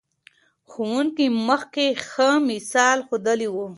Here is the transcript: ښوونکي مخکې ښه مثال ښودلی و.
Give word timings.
ښوونکي 0.69 1.27
مخکې 1.47 1.85
ښه 2.07 2.29
مثال 2.49 2.97
ښودلی 3.07 3.49
و. 3.51 3.55